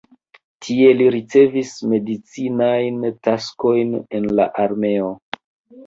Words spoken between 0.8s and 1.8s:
li ricevis